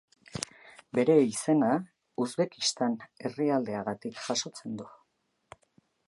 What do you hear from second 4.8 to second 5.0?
du.